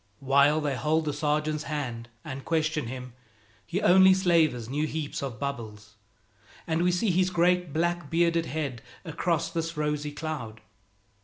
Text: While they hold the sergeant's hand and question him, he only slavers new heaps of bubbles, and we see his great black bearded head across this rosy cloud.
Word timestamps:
While 0.19 0.61
they 0.61 0.75
hold 0.75 1.05
the 1.05 1.13
sergeant's 1.13 1.65
hand 1.65 2.09
and 2.25 2.43
question 2.43 2.87
him, 2.87 3.13
he 3.67 3.83
only 3.83 4.15
slavers 4.15 4.67
new 4.67 4.87
heaps 4.87 5.21
of 5.21 5.39
bubbles, 5.39 5.93
and 6.65 6.81
we 6.81 6.91
see 6.91 7.11
his 7.11 7.29
great 7.29 7.71
black 7.71 8.09
bearded 8.09 8.47
head 8.47 8.81
across 9.05 9.51
this 9.51 9.77
rosy 9.77 10.11
cloud. 10.11 10.61